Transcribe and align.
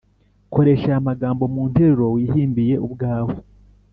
koresha 0.53 0.85
aya 0.91 1.07
magambo 1.07 1.43
mu 1.53 1.63
nteruro 1.71 2.05
wihimbiye 2.15 2.75
ubwawe 2.85 3.35